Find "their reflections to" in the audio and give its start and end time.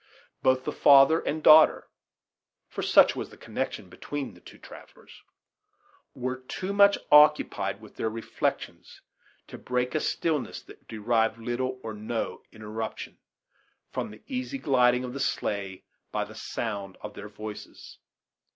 7.97-9.59